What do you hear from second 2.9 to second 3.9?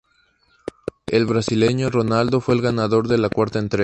de la cuarta entrega.